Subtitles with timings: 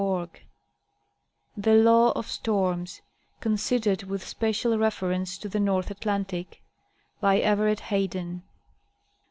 [0.03, 0.27] we
[1.55, 3.03] THE LAW OF STORMS,
[3.39, 6.63] CONSIDERED WITH SPECIAL REFERENCE TO THE NORTH ATLANTIC.
[7.19, 8.41] By EVERETT HAYDEN.